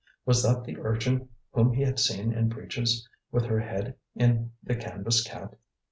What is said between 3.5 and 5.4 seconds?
head in the canvas